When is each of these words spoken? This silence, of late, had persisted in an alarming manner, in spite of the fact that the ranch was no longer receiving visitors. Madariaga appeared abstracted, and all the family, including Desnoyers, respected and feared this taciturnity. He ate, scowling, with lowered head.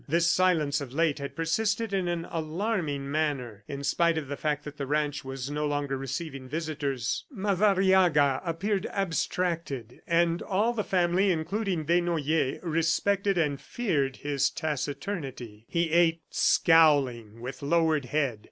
This 0.07 0.25
silence, 0.31 0.81
of 0.81 0.93
late, 0.93 1.19
had 1.19 1.35
persisted 1.35 1.93
in 1.93 2.07
an 2.07 2.25
alarming 2.31 3.11
manner, 3.11 3.63
in 3.67 3.83
spite 3.83 4.17
of 4.17 4.29
the 4.29 4.35
fact 4.35 4.63
that 4.63 4.77
the 4.77 4.87
ranch 4.87 5.23
was 5.23 5.51
no 5.51 5.67
longer 5.67 5.95
receiving 5.95 6.49
visitors. 6.49 7.25
Madariaga 7.31 8.41
appeared 8.43 8.87
abstracted, 8.87 10.01
and 10.07 10.41
all 10.41 10.73
the 10.73 10.83
family, 10.83 11.31
including 11.31 11.85
Desnoyers, 11.85 12.57
respected 12.63 13.37
and 13.37 13.61
feared 13.61 14.17
this 14.23 14.49
taciturnity. 14.49 15.65
He 15.69 15.91
ate, 15.91 16.21
scowling, 16.31 17.39
with 17.39 17.61
lowered 17.61 18.05
head. 18.05 18.39